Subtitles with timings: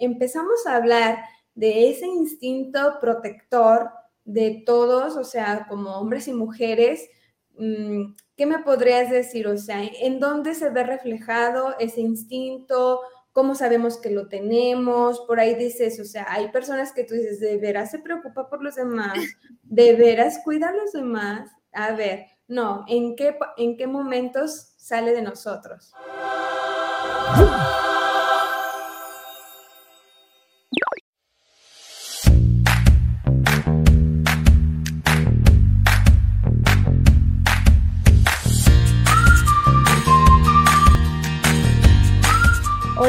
[0.00, 1.18] empezamos a hablar
[1.54, 3.90] de ese instinto protector
[4.24, 7.08] de todos, o sea, como hombres y mujeres,
[7.56, 9.46] mm, ¿qué me podrías decir?
[9.46, 13.00] O sea, ¿en dónde se ve reflejado ese instinto?
[13.32, 15.20] ¿Cómo sabemos que lo tenemos?
[15.20, 18.62] Por ahí dices, o sea, hay personas que tú dices, de veras se preocupa por
[18.62, 19.18] los demás,
[19.62, 21.50] de veras cuida a los demás.
[21.72, 25.92] A ver, no, ¿en qué, en qué momentos sale de nosotros?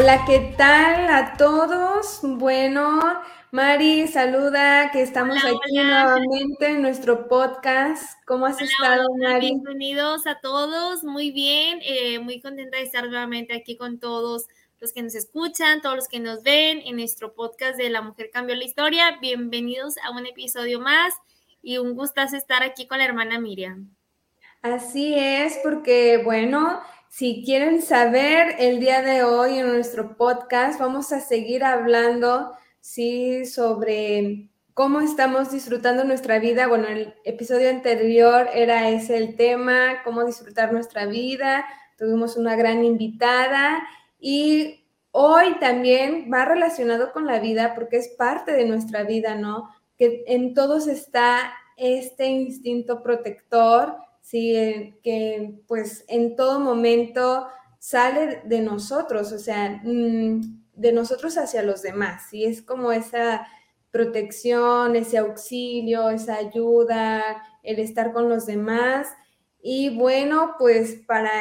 [0.08, 2.22] Hola, ¿qué tal a todos?
[2.24, 3.02] Bueno,
[3.52, 8.18] Mari, saluda, que estamos aquí nuevamente en nuestro podcast.
[8.26, 9.48] ¿Cómo has estado, Mari?
[9.48, 14.48] Bienvenidos a todos, muy bien, eh, muy contenta de estar nuevamente aquí con todos
[14.80, 18.30] los que nos escuchan, todos los que nos ven en nuestro podcast de La Mujer
[18.32, 19.18] Cambió la Historia.
[19.20, 21.16] Bienvenidos a un episodio más
[21.62, 23.94] y un gustazo estar aquí con la hermana Miriam.
[24.62, 26.82] Así es, porque bueno,
[27.18, 33.48] si quieren saber, el día de hoy en nuestro podcast vamos a seguir hablando, sí,
[33.48, 36.68] sobre cómo estamos disfrutando nuestra vida.
[36.68, 41.66] Bueno, el episodio anterior era ese el tema, cómo disfrutar nuestra vida.
[41.98, 43.82] Tuvimos una gran invitada
[44.20, 49.72] y hoy también va relacionado con la vida porque es parte de nuestra vida, ¿no?
[49.98, 54.56] Que en todos está este instinto protector ¿sí?
[54.58, 57.48] Eh, que pues en todo momento
[57.80, 60.42] sale de nosotros, o sea, mm,
[60.74, 62.44] de nosotros hacia los demás, ¿sí?
[62.44, 63.48] Es como esa
[63.90, 69.08] protección, ese auxilio, esa ayuda, el estar con los demás.
[69.62, 71.32] Y bueno, pues para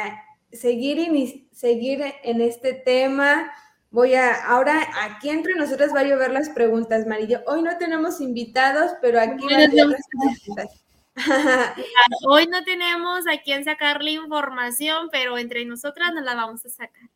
[0.53, 3.51] seguir, seguir en este tema,
[3.91, 7.41] voy a, ahora aquí entre nosotras va a llover las preguntas, Marillo.
[7.47, 10.86] Hoy no tenemos invitados, pero aquí van a las preguntas.
[12.27, 17.09] Hoy no tenemos a quién sacarle información, pero entre nosotras nos la vamos a sacar.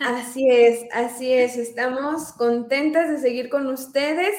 [0.00, 1.56] Así es, así es.
[1.56, 4.34] Estamos contentas de seguir con ustedes.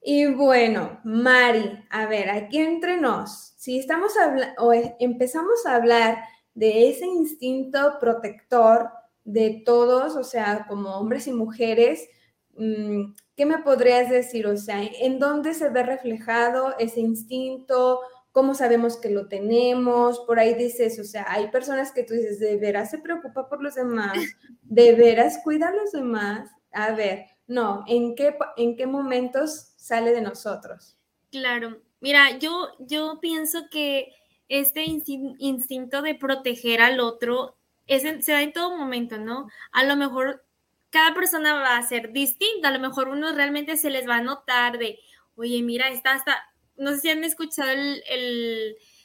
[0.00, 4.12] Y bueno, Mari, a ver, aquí entre nos, si estamos
[4.58, 6.18] o empezamos a hablar
[6.54, 8.90] de ese instinto protector
[9.24, 12.06] de todos, o sea, como hombres y mujeres,
[12.56, 14.46] mm, ¿qué me podrías decir?
[14.46, 18.00] O sea, ¿en dónde se ve reflejado ese instinto?
[18.34, 22.40] Cómo sabemos que lo tenemos, por ahí dices, o sea, hay personas que tú dices,
[22.40, 24.18] de veras se preocupa por los demás,
[24.62, 26.50] de veras cuida a los demás.
[26.72, 30.98] A ver, no, ¿en qué, en qué momentos sale de nosotros?
[31.30, 34.08] Claro, mira, yo, yo pienso que
[34.48, 37.56] este instinto de proteger al otro
[37.86, 39.46] es se da en todo momento, ¿no?
[39.70, 40.44] A lo mejor
[40.90, 44.22] cada persona va a ser distinta, a lo mejor uno realmente se les va a
[44.22, 44.98] notar de,
[45.36, 46.36] oye, mira, está hasta
[46.76, 47.70] no sé si han escuchado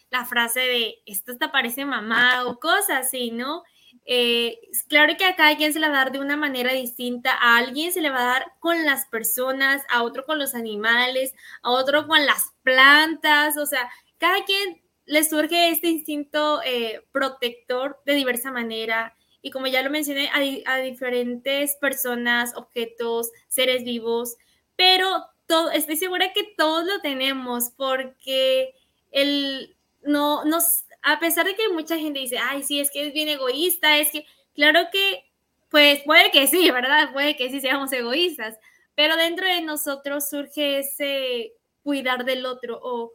[0.10, 3.64] la frase de esto te parece mamá o cosas así, ¿no?
[4.06, 7.34] Eh, claro que a cada quien se le va a dar de una manera distinta,
[7.34, 11.34] a alguien se le va a dar con las personas, a otro con los animales,
[11.62, 18.00] a otro con las plantas, o sea, cada quien le surge este instinto eh, protector
[18.06, 19.16] de diversa manera.
[19.42, 24.38] Y como ya lo mencioné, a, a diferentes personas, objetos, seres vivos,
[24.76, 25.26] pero
[25.74, 28.74] estoy segura que todos lo tenemos porque
[29.12, 33.14] el, no, nos, a pesar de que mucha gente dice, ay, sí, es que es
[33.14, 35.24] bien egoísta, es que, claro que,
[35.70, 37.12] pues puede que sí, ¿verdad?
[37.14, 38.58] Puede que sí seamos egoístas,
[38.96, 43.14] pero dentro de nosotros surge ese cuidar del otro o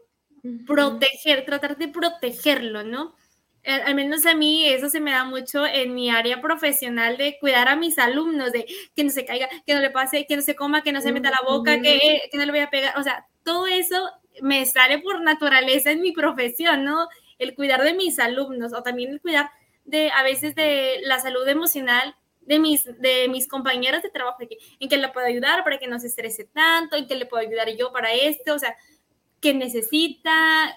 [0.66, 3.14] proteger, tratar de protegerlo, ¿no?
[3.64, 7.68] Al menos a mí eso se me da mucho en mi área profesional de cuidar
[7.68, 10.54] a mis alumnos, de que no se caiga, que no le pase, que no se
[10.54, 12.98] coma, que no se meta la boca, que, que no le voy a pegar.
[12.98, 14.10] O sea, todo eso
[14.42, 17.08] me sale por naturaleza en mi profesión, ¿no?
[17.38, 19.50] El cuidar de mis alumnos o también el cuidar
[19.84, 24.38] de a veces de la salud emocional de mis, de mis compañeros de trabajo,
[24.78, 27.46] en que le puedo ayudar para que no se estrese tanto, en que le puedo
[27.46, 28.76] ayudar yo para esto, o sea,
[29.40, 30.32] que necesita,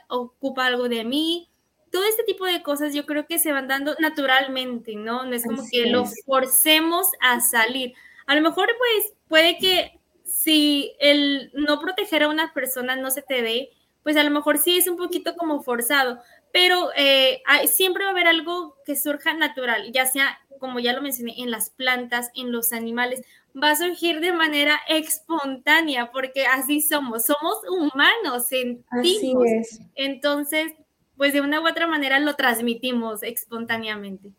[0.07, 1.49] ocupa algo de mí
[1.97, 5.25] todo este tipo de cosas yo creo que se van dando naturalmente, ¿no?
[5.25, 7.93] No es como que lo forcemos a salir.
[8.27, 13.23] A lo mejor pues puede que si el no proteger a una persona no se
[13.23, 13.71] te dé,
[14.03, 16.19] pues a lo mejor sí es un poquito como forzado,
[16.53, 21.01] pero eh, siempre va a haber algo que surja natural, ya sea, como ya lo
[21.01, 23.23] mencioné, en las plantas, en los animales,
[23.55, 28.85] va a surgir de manera espontánea, porque así somos, somos humanos, sentimos.
[28.91, 29.79] Así es.
[29.95, 30.73] Entonces,
[31.17, 34.31] pues de una u otra manera lo transmitimos espontáneamente.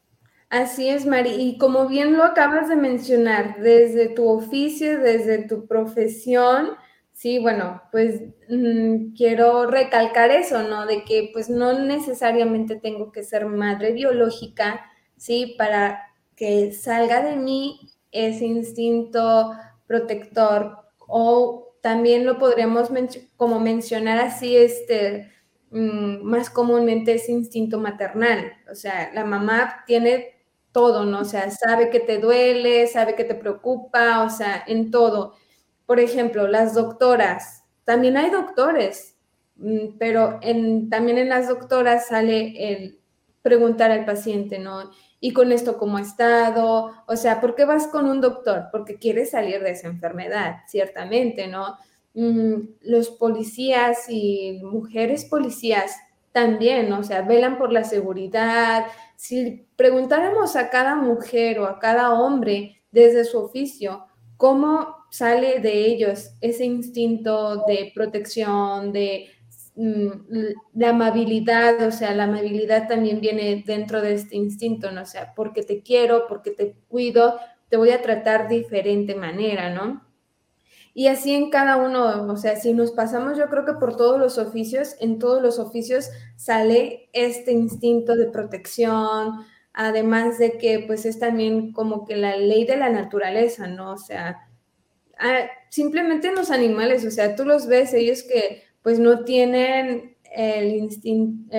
[0.51, 1.31] Así es, Mari.
[1.31, 6.71] Y como bien lo acabas de mencionar, desde tu oficio, desde tu profesión,
[7.13, 10.87] sí, bueno, pues mm, quiero recalcar eso, ¿no?
[10.87, 14.87] De que pues no necesariamente tengo que ser madre biológica,
[15.17, 15.55] ¿sí?
[15.59, 16.01] Para
[16.35, 19.53] que salga de mí ese instinto
[19.87, 22.89] protector o también lo podríamos
[23.37, 25.31] como mencionar así, este,
[25.70, 28.53] mm, más comúnmente ese instinto maternal.
[28.70, 30.35] O sea, la mamá tiene
[30.73, 31.20] todo, ¿no?
[31.20, 35.35] O sea, sabe que te duele, sabe que te preocupa, o sea, en todo.
[35.87, 39.17] Por ejemplo, las doctoras, también hay doctores,
[39.56, 43.00] mm, pero en, también en las doctoras sale el
[43.43, 44.91] preguntar al paciente, ¿no?
[45.21, 46.93] Y con esto, ¿cómo ha estado?
[47.06, 48.67] O sea, ¿por qué vas con un doctor?
[48.71, 51.76] Porque quieres salir de esa enfermedad, ciertamente, ¿no?
[52.20, 55.94] Mm, los policías y mujeres policías
[56.32, 62.12] también, o sea, velan por la seguridad, si preguntáramos a cada mujer o a cada
[62.15, 64.05] hombre desde su oficio,
[64.37, 69.29] ¿cómo sale de ellos ese instinto de protección, de
[69.76, 70.09] mm,
[70.75, 75.03] la amabilidad, o sea, la amabilidad también viene dentro de este instinto, ¿no?
[75.03, 77.38] O sea, porque te quiero, porque te cuido,
[77.69, 80.08] te voy a tratar de diferente manera, ¿no?
[80.99, 84.19] Y así en cada uno, o sea, si nos pasamos yo creo que por todos
[84.19, 91.06] los oficios, en todos los oficios sale este instinto de protección, además de que pues
[91.06, 93.93] es también como que la ley de la naturaleza, ¿no?
[93.93, 94.49] O sea,
[95.21, 100.73] ah, simplemente los animales, o sea, tú los ves, ellos que pues no tienen el
[100.75, 101.55] instinto,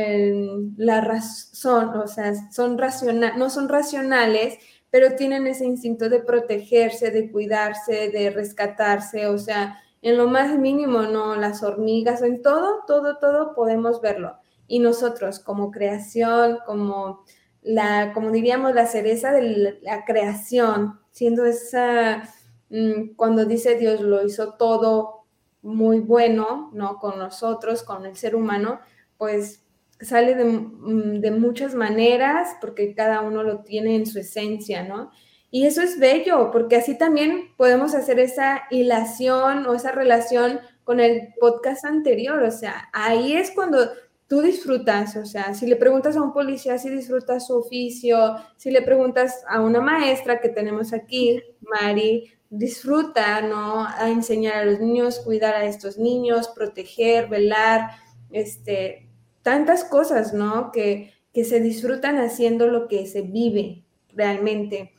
[0.75, 4.57] la razón, o sea, son racionales, no son racionales,
[4.91, 10.57] pero tienen ese instinto de protegerse, de cuidarse, de rescatarse, o sea, en lo más
[10.57, 11.35] mínimo, ¿no?
[11.35, 14.37] Las hormigas, en todo, todo, todo podemos verlo.
[14.67, 17.23] Y nosotros como creación, como
[17.61, 22.23] la, como diríamos, la cereza de la creación, siendo esa,
[22.69, 25.25] mm, cuando dice Dios lo hizo todo
[25.61, 26.97] muy bueno, ¿no?
[26.97, 28.79] Con nosotros, con el ser humano,
[29.17, 29.65] pues
[30.01, 35.11] sale mm, de, muchas maneras porque cada uno lo tiene en su esencia, ¿no?
[35.51, 40.99] Y eso es bello, porque así también podemos hacer esa hilación o esa relación con
[40.99, 43.89] el podcast anterior, o sea, ahí es cuando
[44.27, 48.69] tú disfrutas, o sea, si le preguntas a un policía si disfruta su oficio, si
[48.69, 53.85] le preguntas a una maestra que tenemos aquí, Mari, disfruta, ¿no?
[53.85, 57.89] A enseñar a los niños, cuidar a estos niños, proteger, velar,
[58.31, 59.08] este,
[59.49, 60.71] tantas cosas, ¿no?
[60.71, 64.93] Que, que se disfrutan haciendo lo que se vive realmente.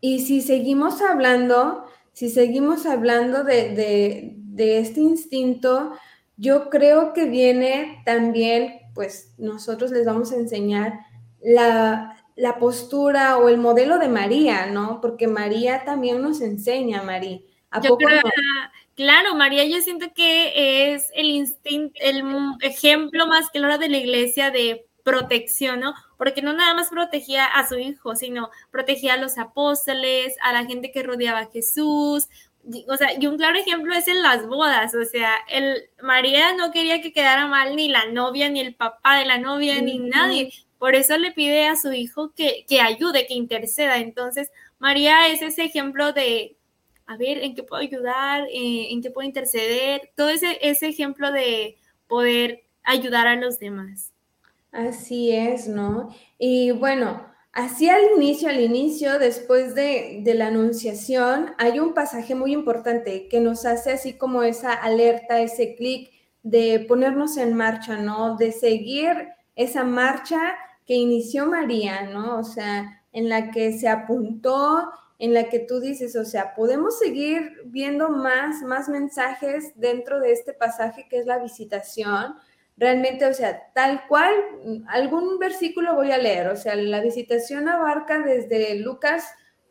[0.00, 5.92] Y si seguimos hablando, si seguimos hablando de, este instinto,
[6.36, 11.00] yo creo que viene también, pues nosotros les vamos a enseñar
[11.40, 12.14] la,
[12.60, 15.00] postura o el modelo de María, ¿no?
[15.00, 17.40] Porque María también nos enseña, María.
[17.70, 18.06] ¿A poco
[18.98, 22.24] Claro, María, yo siento que es el instinto, el
[22.62, 25.94] ejemplo más claro de la iglesia de protección, ¿no?
[26.16, 30.66] Porque no nada más protegía a su hijo, sino protegía a los apóstoles, a la
[30.66, 32.26] gente que rodeaba a Jesús.
[32.88, 36.72] O sea, y un claro ejemplo es en las bodas, o sea, el, María no
[36.72, 40.50] quería que quedara mal ni la novia, ni el papá de la novia, ni nadie.
[40.76, 43.98] Por eso le pide a su hijo que, que ayude, que interceda.
[43.98, 44.50] Entonces,
[44.80, 46.57] María es ese ejemplo de,
[47.08, 48.44] a ver, ¿en qué puedo ayudar?
[48.52, 50.12] Eh, ¿En qué puedo interceder?
[50.14, 54.12] Todo ese, ese ejemplo de poder ayudar a los demás.
[54.72, 56.14] Así es, ¿no?
[56.38, 62.34] Y bueno, así al inicio, al inicio, después de, de, la anunciación, hay un pasaje
[62.34, 66.10] muy importante que nos hace así como esa alerta, ese clic
[66.42, 68.36] de ponernos en marcha, ¿no?
[68.36, 72.38] De seguir esa marcha que inició María, ¿no?
[72.38, 76.98] O sea, en la que se apuntó en la que tú dices, o sea, podemos
[76.98, 82.34] seguir viendo más, más mensajes dentro de este pasaje que es la visitación.
[82.76, 84.32] Realmente, o sea, tal cual,
[84.86, 89.24] algún versículo voy a leer, o sea, la visitación abarca desde Lucas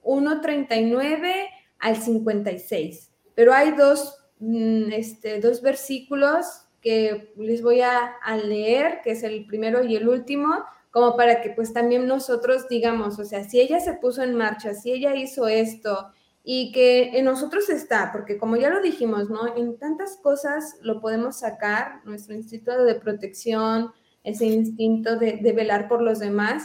[0.04, 1.48] 1.39
[1.80, 6.46] al 56, pero hay dos, mm, este, dos versículos
[6.82, 10.66] que les voy a, a leer, que es el primero y el último,
[10.98, 14.74] como para que pues también nosotros digamos, o sea, si ella se puso en marcha,
[14.74, 16.12] si ella hizo esto
[16.44, 19.56] y que en nosotros está, porque como ya lo dijimos, ¿no?
[19.56, 23.92] En tantas cosas lo podemos sacar, nuestro instinto de protección,
[24.24, 26.64] ese instinto de, velar por los demás,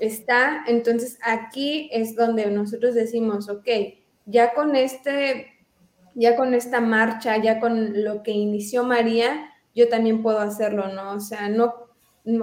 [0.00, 3.68] está, entonces aquí es donde nosotros decimos, ok,
[4.24, 5.48] ya con este,
[6.14, 11.12] ya con esta marcha, ya con lo que inició María, yo también puedo hacerlo, ¿no?
[11.12, 11.85] O sea, no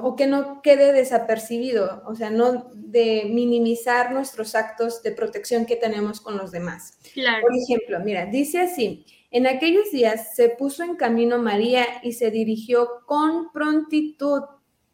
[0.01, 5.75] o que no quede desapercibido, o sea, no de minimizar nuestros actos de protección que
[5.75, 6.97] tenemos con los demás.
[7.41, 12.31] Por ejemplo, mira, dice así, en aquellos días se puso en camino María y se
[12.31, 14.43] dirigió con prontitud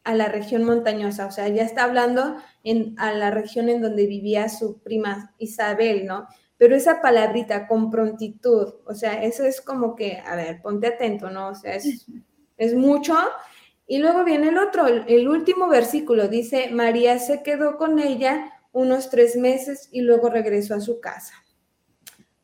[0.02, 4.06] a la región montañosa, o sea, ya está hablando en, a la región en donde
[4.06, 6.26] vivía su prima Isabel, ¿no?
[6.56, 11.30] Pero esa palabrita, con prontitud, o sea, eso es como que, a ver, ponte atento,
[11.30, 11.48] ¿no?
[11.48, 12.06] O sea, es,
[12.56, 13.14] es mucho
[13.90, 19.10] y luego viene el otro, el último versículo dice, María se quedó con ella unos
[19.10, 21.34] tres meses y luego regresó a su casa.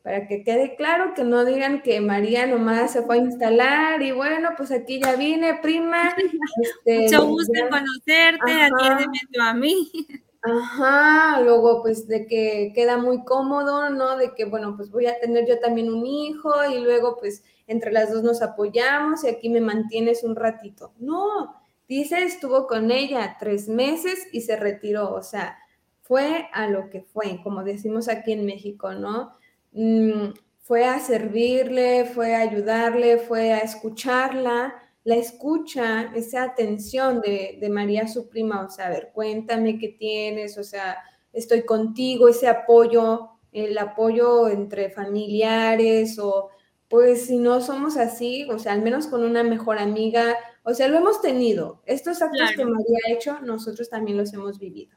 [0.03, 4.11] Para que quede claro, que no digan que María nomás se fue a instalar y
[4.11, 6.13] bueno, pues aquí ya vine, prima.
[6.83, 9.89] Este, Mucho gusto en conocerte, atiéndeme tú a mí.
[10.41, 14.17] Ajá, luego pues de que queda muy cómodo, ¿no?
[14.17, 17.91] De que bueno, pues voy a tener yo también un hijo y luego pues entre
[17.91, 20.93] las dos nos apoyamos y aquí me mantienes un ratito.
[20.97, 21.53] No,
[21.87, 25.57] dice, estuvo con ella tres meses y se retiró, o sea,
[26.01, 29.33] fue a lo que fue, como decimos aquí en México, ¿no?
[29.73, 37.57] Mm, fue a servirle, fue a ayudarle, fue a escucharla, la escucha, esa atención de,
[37.61, 40.97] de María, su prima, o sea, a ver, cuéntame qué tienes, o sea,
[41.31, 46.49] estoy contigo, ese apoyo, el apoyo entre familiares o
[46.89, 50.87] pues si no somos así, o sea, al menos con una mejor amiga, o sea,
[50.87, 51.81] lo hemos tenido.
[51.85, 54.95] Estos actos que María ha hecho, nosotros también los hemos vivido.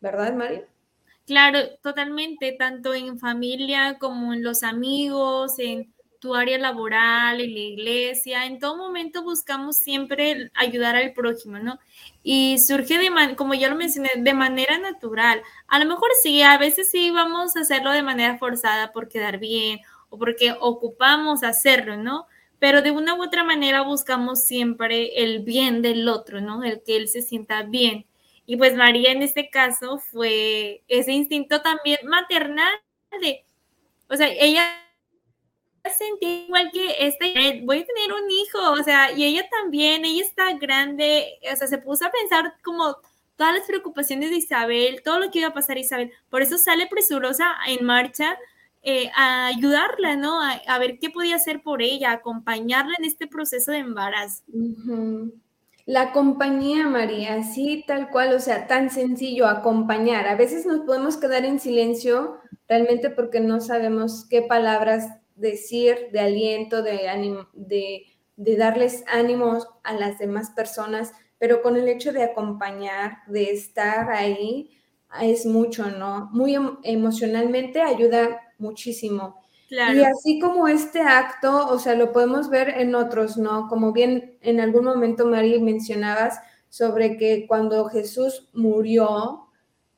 [0.00, 0.66] ¿Verdad, María?
[1.26, 7.60] Claro, totalmente, tanto en familia como en los amigos, en tu área laboral, en la
[7.60, 11.78] iglesia, en todo momento buscamos siempre ayudar al prójimo, ¿no?
[12.22, 15.40] Y surge de, como ya lo mencioné, de manera natural.
[15.66, 19.38] A lo mejor sí, a veces sí vamos a hacerlo de manera forzada por quedar
[19.38, 22.26] bien o porque ocupamos hacerlo, ¿no?
[22.58, 26.62] Pero de una u otra manera buscamos siempre el bien del otro, ¿no?
[26.62, 28.06] El que él se sienta bien.
[28.44, 32.74] Y pues María en este caso fue ese instinto también maternal
[33.20, 33.44] de,
[34.08, 34.62] o sea, ella
[35.96, 40.22] sentía igual que este, voy a tener un hijo, o sea, y ella también, ella
[40.22, 42.96] está grande, o sea, se puso a pensar como
[43.36, 46.58] todas las preocupaciones de Isabel, todo lo que iba a pasar a Isabel, por eso
[46.58, 48.36] sale presurosa en marcha
[48.82, 50.40] eh, a ayudarla, ¿no?
[50.42, 54.42] A, ver qué podía hacer por ella, acompañarla en este proceso de embarazo.
[55.84, 60.26] La compañía, María, sí, tal cual, o sea, tan sencillo, acompañar.
[60.28, 66.20] A veces nos podemos quedar en silencio realmente porque no sabemos qué palabras decir de
[66.20, 68.06] aliento, de, ánimo, de,
[68.36, 74.10] de darles ánimos a las demás personas, pero con el hecho de acompañar, de estar
[74.10, 74.70] ahí,
[75.20, 76.30] es mucho, ¿no?
[76.32, 79.40] Muy emocionalmente ayuda muchísimo.
[79.70, 83.68] Y así como este acto, o sea, lo podemos ver en otros, ¿no?
[83.68, 89.46] Como bien en algún momento, María, mencionabas sobre que cuando Jesús murió,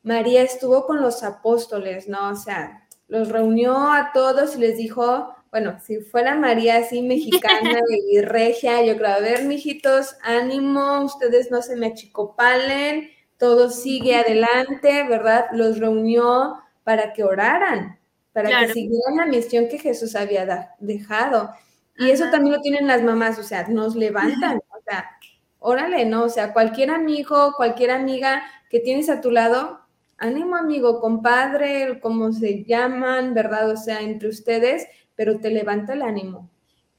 [0.03, 2.29] María estuvo con los apóstoles, ¿no?
[2.29, 7.79] O sea, los reunió a todos y les dijo, bueno, si fuera María así mexicana
[8.11, 14.15] y regia, yo creo, a ver, mijitos, ánimo, ustedes no se me achicopalen, todo sigue
[14.15, 15.45] adelante, ¿verdad?
[15.51, 17.99] Los reunió para que oraran,
[18.33, 21.51] para que siguieran la misión que Jesús había dejado.
[21.97, 25.05] Y eso también lo tienen las mamás, o sea, nos levantan, o sea,
[25.59, 26.23] órale, ¿no?
[26.23, 29.79] O sea, cualquier amigo, cualquier amiga que tienes a tu lado,
[30.17, 33.69] ánimo amigo, compadre, como se llaman, ¿verdad?
[33.69, 36.49] O sea, entre ustedes, pero te levanta el ánimo.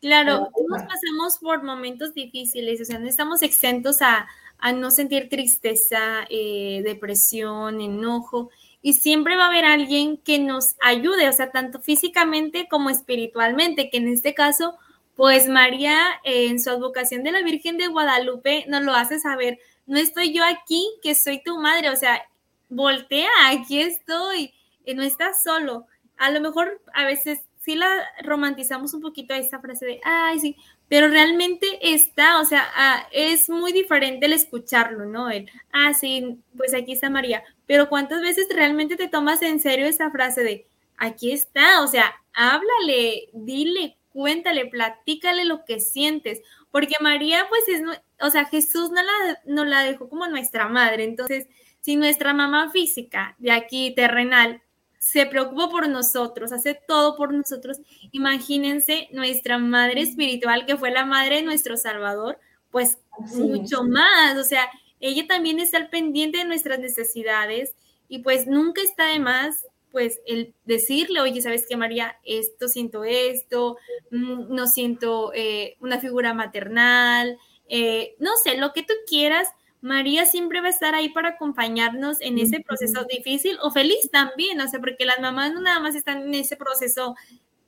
[0.00, 5.28] Claro, todos pasamos por momentos difíciles, o sea, no estamos exentos a, a no sentir
[5.28, 8.50] tristeza, eh, depresión, enojo,
[8.84, 13.88] y siempre va a haber alguien que nos ayude, o sea, tanto físicamente como espiritualmente,
[13.88, 14.76] que en este caso,
[15.16, 19.58] pues María, eh, en su advocación de la Virgen de Guadalupe, nos lo hace saber,
[19.86, 22.28] no estoy yo aquí, que soy tu madre, o sea,
[22.68, 24.52] voltea, aquí estoy,
[24.84, 25.86] y no estás solo.
[26.18, 27.88] A lo mejor a veces sí la
[28.22, 30.56] romantizamos un poquito a esa frase de, ay, sí,
[30.88, 35.30] pero realmente está, o sea, ah, es muy diferente el escucharlo, ¿no?
[35.30, 39.86] El, ah, sí, pues aquí está María, pero ¿cuántas veces realmente te tomas en serio
[39.86, 40.66] esa frase de,
[40.96, 46.40] aquí está, o sea, háblale, dile, cuéntale, platícale lo que sientes,
[46.70, 47.82] porque María, pues es,
[48.20, 51.46] o sea, Jesús no la, no la dejó como nuestra madre, entonces,
[51.80, 54.62] si nuestra mamá física de aquí, terrenal,
[55.04, 57.78] se preocupó por nosotros, hace todo por nosotros.
[58.10, 62.38] Imagínense nuestra madre espiritual, que fue la madre de nuestro Salvador,
[62.70, 62.98] pues
[63.34, 64.66] mucho más, o sea,
[65.08, 67.74] ella también está al pendiente de nuestras necesidades
[68.08, 72.18] y pues nunca está de más pues el decirle, oye, ¿sabes qué, María?
[72.24, 73.76] Esto siento esto,
[74.10, 79.46] mm, no siento eh, una figura maternal, eh, no sé, lo que tú quieras,
[79.80, 84.60] María siempre va a estar ahí para acompañarnos en ese proceso difícil o feliz también,
[84.60, 87.14] o sea, porque las mamás no nada más están en ese proceso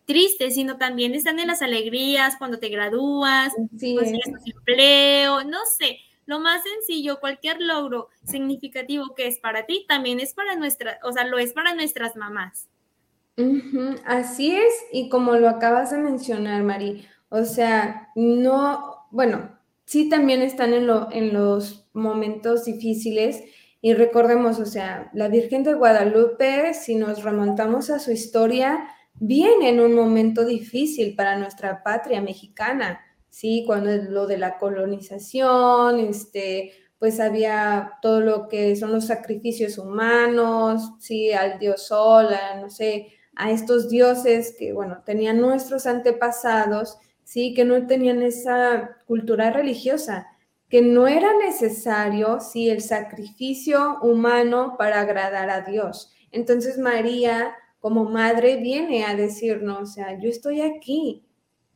[0.06, 4.02] triste, sino también están en las alegrías cuando te gradúas, cuando
[4.46, 10.34] empleo, no sé, lo más sencillo, cualquier logro significativo que es para ti, también es
[10.34, 12.68] para nuestra, o sea, lo es para nuestras mamás.
[14.06, 20.42] Así es, y como lo acabas de mencionar, Mari, o sea, no, bueno, sí también
[20.42, 23.42] están en, lo, en los momentos difíciles
[23.80, 29.68] y recordemos, o sea, la Virgen de Guadalupe, si nos remontamos a su historia, viene
[29.68, 33.00] en un momento difícil para nuestra patria mexicana.
[33.36, 33.64] ¿Sí?
[33.66, 39.76] Cuando es lo de la colonización, este, pues había todo lo que son los sacrificios
[39.76, 41.32] humanos, ¿sí?
[41.32, 47.52] Al dios Sol, a, no sé, a estos dioses que, bueno, tenían nuestros antepasados, ¿sí?
[47.52, 50.28] Que no tenían esa cultura religiosa,
[50.70, 52.70] que no era necesario, ¿sí?
[52.70, 56.10] El sacrificio humano para agradar a Dios.
[56.32, 61.25] Entonces María, como madre, viene a decirnos, o sea, yo estoy aquí,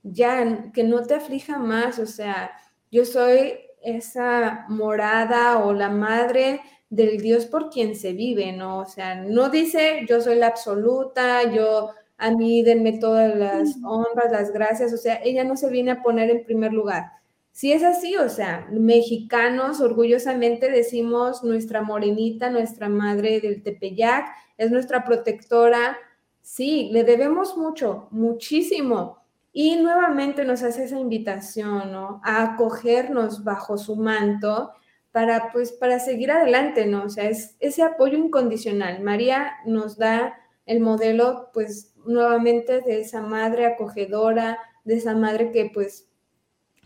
[0.03, 2.51] ya, que no te aflija más, o sea,
[2.91, 8.81] yo soy esa morada o la madre del Dios por quien se vive, ¿no?
[8.81, 14.31] O sea, no dice yo soy la absoluta, yo a mí denme todas las honras,
[14.31, 17.13] las gracias, o sea, ella no se viene a poner en primer lugar.
[17.53, 24.71] Si es así, o sea, mexicanos orgullosamente decimos nuestra morenita, nuestra madre del Tepeyac, es
[24.71, 25.97] nuestra protectora.
[26.43, 29.20] Sí, le debemos mucho, muchísimo,
[29.53, 32.21] y nuevamente nos hace esa invitación, ¿no?
[32.25, 34.73] A acogernos bajo su manto
[35.13, 37.05] para, pues, para seguir adelante, ¿no?
[37.05, 39.03] O sea, es ese apoyo incondicional.
[39.03, 40.35] María nos da
[40.67, 46.09] el modelo, pues, nuevamente de esa madre acogedora, de esa madre que, pues,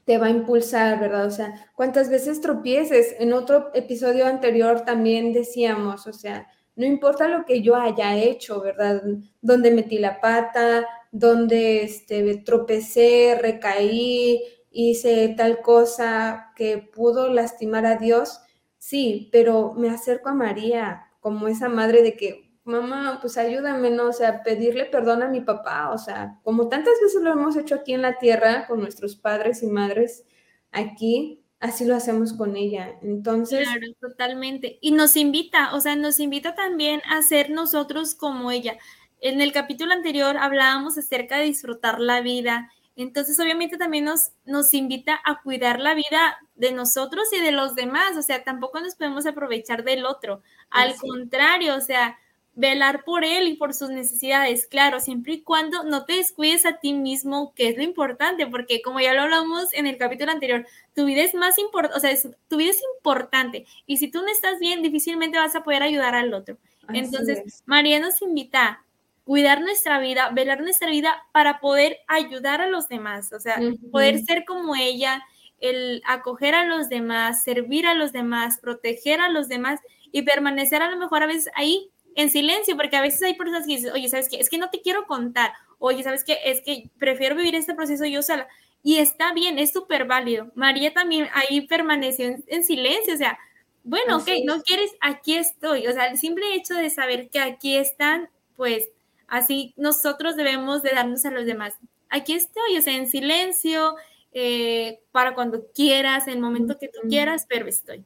[0.04, 1.26] te va a impulsar, ¿verdad?
[1.26, 3.14] O sea, cuántas veces tropieces.
[3.18, 8.60] En otro episodio anterior también decíamos, o sea, no importa lo que yo haya hecho,
[8.60, 9.02] ¿verdad?
[9.40, 14.42] Donde metí la pata, donde este, tropecé, recaí,
[14.72, 18.40] hice tal cosa que pudo lastimar a Dios,
[18.78, 24.08] sí, pero me acerco a María como esa madre de que, mamá, pues ayúdame, ¿no?
[24.08, 27.76] O sea, pedirle perdón a mi papá, o sea, como tantas veces lo hemos hecho
[27.76, 30.24] aquí en la tierra con nuestros padres y madres
[30.72, 32.98] aquí, así lo hacemos con ella.
[33.02, 33.68] Entonces.
[33.68, 34.78] Claro, totalmente.
[34.80, 38.76] Y nos invita, o sea, nos invita también a ser nosotros como ella.
[39.24, 42.70] En el capítulo anterior hablábamos acerca de disfrutar la vida.
[42.94, 47.74] Entonces, obviamente también nos, nos invita a cuidar la vida de nosotros y de los
[47.74, 48.18] demás.
[48.18, 50.42] O sea, tampoco nos podemos aprovechar del otro.
[50.68, 52.18] Al contrario, o sea,
[52.52, 56.76] velar por él y por sus necesidades, claro, siempre y cuando no te descuides a
[56.76, 60.66] ti mismo, que es lo importante, porque como ya lo hablamos en el capítulo anterior,
[60.94, 62.14] tu vida es más importante, o sea,
[62.48, 66.14] tu vida es importante y si tú no estás bien, difícilmente vas a poder ayudar
[66.14, 66.58] al otro.
[66.90, 68.83] Entonces, María nos invita
[69.24, 73.58] cuidar nuestra vida, velar nuestra vida para poder ayudar a los demás, o sea,
[73.90, 75.24] poder ser como ella,
[75.60, 79.80] el acoger a los demás, servir a los demás, proteger a los demás
[80.12, 83.66] y permanecer a lo mejor a veces ahí en silencio, porque a veces hay personas
[83.66, 84.36] que dicen, oye, ¿sabes qué?
[84.36, 86.38] Es que no te quiero contar, oye, ¿sabes qué?
[86.44, 88.46] Es que prefiero vivir este proceso yo sola.
[88.82, 90.52] Y está bien, es súper válido.
[90.54, 93.38] María también ahí permaneció en, silencio, o sea,
[93.82, 95.86] bueno, ok, no quieres, aquí estoy.
[95.86, 98.88] O sea, el simple hecho de saber que aquí están, pues
[99.34, 101.74] Así nosotros debemos de darnos a los demás.
[102.08, 103.96] Aquí estoy, o sea, en silencio,
[104.32, 108.04] eh, para cuando quieras, en el momento que tú quieras, pero estoy.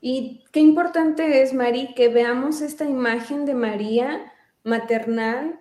[0.00, 4.32] Y qué importante es, Mari, que veamos esta imagen de María
[4.64, 5.60] maternal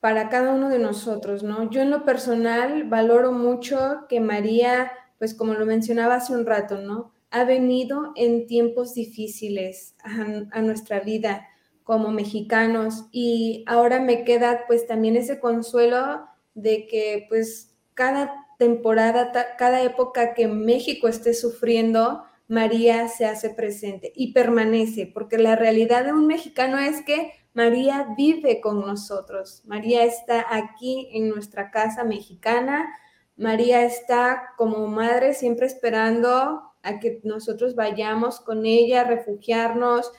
[0.00, 1.70] para cada uno de nosotros, ¿no?
[1.70, 6.76] Yo en lo personal valoro mucho que María, pues como lo mencionaba hace un rato,
[6.76, 7.12] ¿no?
[7.30, 11.48] Ha venido en tiempos difíciles a, a nuestra vida
[11.88, 13.06] como mexicanos.
[13.12, 16.20] Y ahora me queda pues también ese consuelo
[16.52, 24.12] de que pues cada temporada, cada época que México esté sufriendo, María se hace presente
[24.14, 30.04] y permanece, porque la realidad de un mexicano es que María vive con nosotros, María
[30.04, 32.86] está aquí en nuestra casa mexicana,
[33.34, 40.12] María está como madre siempre esperando a que nosotros vayamos con ella, refugiarnos,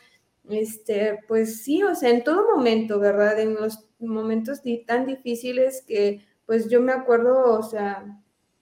[0.50, 3.40] este, pues sí, o sea, en todo momento, ¿verdad?
[3.40, 8.20] En los momentos tan difíciles que, pues yo me acuerdo, o sea,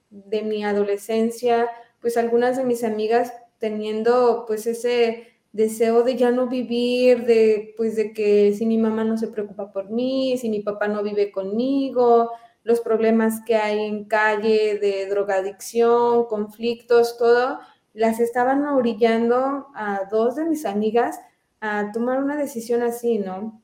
[0.10, 1.70] de mi adolescencia,
[2.02, 7.96] pues algunas de mis amigas teniendo, pues ese deseo de ya no vivir, de, pues
[7.96, 11.32] de que si mi mamá no se preocupa por mí, si mi papá no vive
[11.32, 12.32] conmigo,
[12.64, 17.60] los problemas que hay en calle de drogadicción, conflictos, todo,
[17.94, 21.20] las estaban orillando a dos de mis amigas
[21.62, 23.62] a tomar una decisión así, ¿no?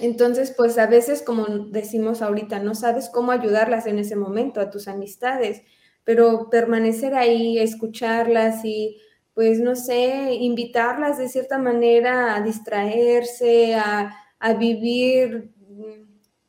[0.00, 4.70] Entonces, pues a veces, como decimos ahorita, no sabes cómo ayudarlas en ese momento a
[4.70, 5.62] tus amistades,
[6.04, 8.98] pero permanecer ahí, escucharlas y,
[9.34, 15.52] pues, no sé, invitarlas de cierta manera a distraerse, a, a vivir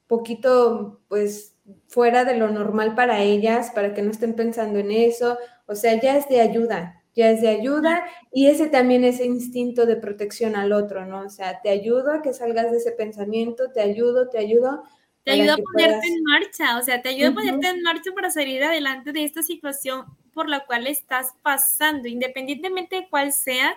[0.08, 1.56] poquito, pues,
[1.88, 5.38] fuera de lo normal para ellas, para que no estén pensando en eso.
[5.68, 9.86] O sea, ya es de ayuda, ya es de ayuda y ese también es instinto
[9.86, 11.22] de protección al otro, ¿no?
[11.26, 14.84] O sea, te ayudo a que salgas de ese pensamiento, te ayudo, te ayudo.
[15.26, 18.32] Te ayuda a ponerte en marcha, o sea, te ayuda a ponerte en marcha para
[18.32, 23.76] salir adelante de esta situación por la cual estás pasando, independientemente de cuál sea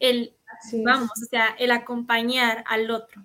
[0.00, 0.34] el,
[0.84, 3.22] vamos, o sea, el acompañar al otro.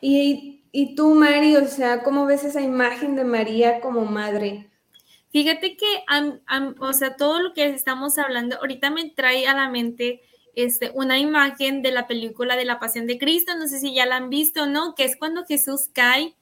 [0.00, 4.70] y, y tú, Mari, o sea, ¿cómo ves esa imagen de María como madre?
[5.36, 5.84] Fíjate que,
[6.80, 10.22] o sea, todo lo que estamos hablando, ahorita me trae a la mente
[10.54, 14.06] este, una imagen de la película de la Pasión de Cristo, no sé si ya
[14.06, 16.34] la han visto o no, que es cuando Jesús cae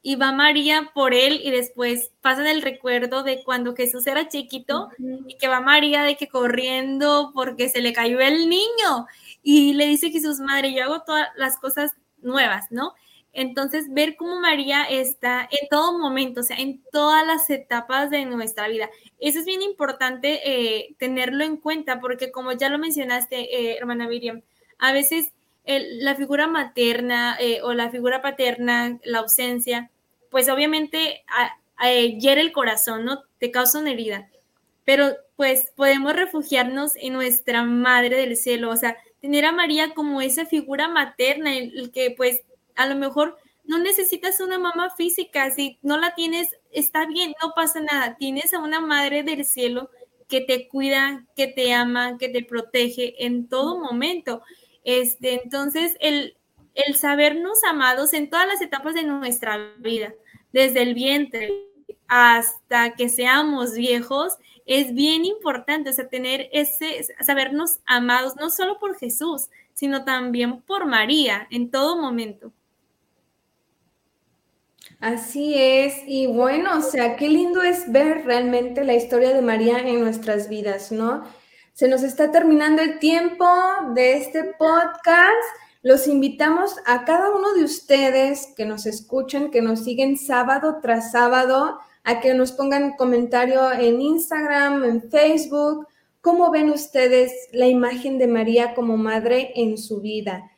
[0.00, 4.88] y va María por él y después pasa el recuerdo de cuando Jesús era chiquito
[5.26, 9.06] y que va María de que corriendo porque se le cayó el niño
[9.42, 12.94] y le dice Jesús, madre, yo hago todas las cosas nuevas, ¿no?
[13.38, 18.24] Entonces, ver cómo María está en todo momento, o sea, en todas las etapas de
[18.24, 18.90] nuestra vida.
[19.20, 24.08] Eso es bien importante eh, tenerlo en cuenta, porque como ya lo mencionaste, eh, hermana
[24.08, 24.42] Miriam,
[24.80, 25.30] a veces
[25.64, 29.88] la figura materna eh, o la figura paterna, la ausencia,
[30.30, 31.22] pues obviamente
[32.18, 33.22] hiere el corazón, ¿no?
[33.38, 34.28] Te causa una herida.
[34.84, 40.20] Pero pues podemos refugiarnos en nuestra Madre del Cielo, o sea, tener a María como
[40.22, 42.42] esa figura materna, el que pues
[42.78, 47.52] a lo mejor no necesitas una mamá física, si no la tienes, está bien, no
[47.54, 48.16] pasa nada.
[48.16, 49.90] Tienes a una madre del cielo
[50.28, 54.42] que te cuida, que te ama, que te protege en todo momento.
[54.84, 56.36] Este, entonces, el,
[56.74, 60.14] el sabernos amados en todas las etapas de nuestra vida,
[60.52, 61.52] desde el vientre
[62.06, 68.78] hasta que seamos viejos, es bien importante, o sea, tener ese, sabernos amados, no solo
[68.78, 72.52] por Jesús, sino también por María en todo momento.
[75.00, 79.78] Así es, y bueno, o sea, qué lindo es ver realmente la historia de María
[79.78, 81.22] en nuestras vidas, ¿no?
[81.72, 83.46] Se nos está terminando el tiempo
[83.94, 85.46] de este podcast.
[85.82, 91.12] Los invitamos a cada uno de ustedes que nos escuchan, que nos siguen sábado tras
[91.12, 95.86] sábado, a que nos pongan comentario en Instagram, en Facebook,
[96.20, 100.50] cómo ven ustedes la imagen de María como madre en su vida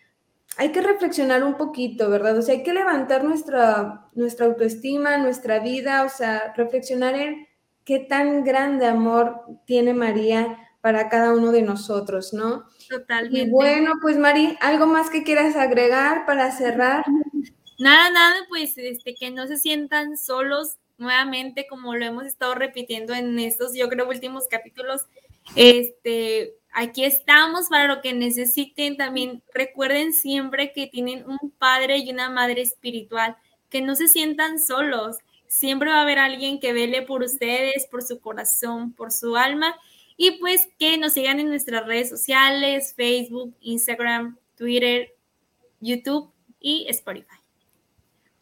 [0.56, 2.38] hay que reflexionar un poquito, ¿verdad?
[2.38, 7.46] O sea, hay que levantar nuestra, nuestra autoestima, nuestra vida, o sea, reflexionar en
[7.84, 12.64] qué tan grande amor tiene María para cada uno de nosotros, ¿no?
[12.88, 13.48] Totalmente.
[13.48, 17.04] Y bueno, pues Mari, ¿algo más que quieras agregar para cerrar?
[17.78, 23.14] Nada, nada, pues este, que no se sientan solos nuevamente, como lo hemos estado repitiendo
[23.14, 25.06] en estos, yo creo, últimos capítulos,
[25.56, 28.96] este, Aquí estamos para lo que necesiten.
[28.96, 33.36] También recuerden siempre que tienen un padre y una madre espiritual,
[33.68, 35.16] que no se sientan solos.
[35.48, 39.74] Siempre va a haber alguien que vele por ustedes, por su corazón, por su alma.
[40.16, 45.14] Y pues que nos sigan en nuestras redes sociales, Facebook, Instagram, Twitter,
[45.80, 46.30] YouTube
[46.60, 47.38] y Spotify.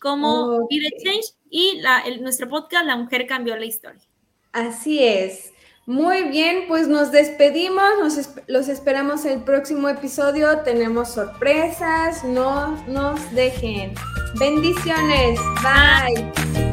[0.01, 1.81] Como Vida Change y
[2.21, 4.03] nuestro podcast La Mujer Cambió la Historia.
[4.53, 5.53] Así es.
[5.88, 13.33] Muy bien, pues nos despedimos, nos los esperamos el próximo episodio, tenemos sorpresas, no nos
[13.35, 13.94] dejen.
[14.38, 16.67] Bendiciones, bye.